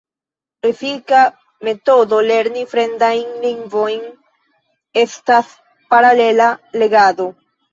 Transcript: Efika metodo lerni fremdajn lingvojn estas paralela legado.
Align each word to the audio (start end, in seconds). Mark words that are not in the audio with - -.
Efika 0.69 1.19
metodo 1.67 2.21
lerni 2.31 2.63
fremdajn 2.73 3.37
lingvojn 3.45 4.01
estas 5.05 5.55
paralela 5.95 6.51
legado. 6.85 7.31